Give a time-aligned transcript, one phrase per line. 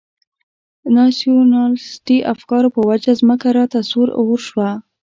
[0.95, 4.69] ناسیونالیستي افکارو په وجه مځکه راته سور اور شوه.